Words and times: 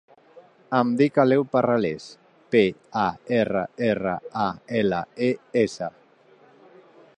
Em 0.77 0.93
dic 1.01 1.19
Aleu 1.23 1.43
Parrales: 1.51 2.07
pe, 2.55 2.63
a, 3.03 3.05
erra, 3.41 3.63
erra, 3.91 4.17
a, 4.47 4.49
ela, 4.83 5.03
e, 5.29 5.31
essa. 5.65 5.91